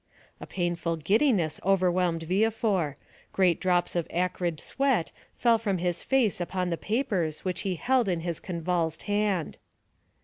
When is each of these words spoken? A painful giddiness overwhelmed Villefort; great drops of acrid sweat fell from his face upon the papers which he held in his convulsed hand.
A 0.39 0.47
painful 0.47 0.95
giddiness 0.95 1.59
overwhelmed 1.63 2.23
Villefort; 2.23 2.97
great 3.33 3.59
drops 3.59 3.95
of 3.95 4.07
acrid 4.09 4.59
sweat 4.59 5.11
fell 5.35 5.59
from 5.59 5.77
his 5.77 6.01
face 6.01 6.41
upon 6.41 6.71
the 6.71 6.75
papers 6.75 7.45
which 7.45 7.61
he 7.61 7.75
held 7.75 8.09
in 8.09 8.21
his 8.21 8.39
convulsed 8.39 9.03
hand. 9.03 9.59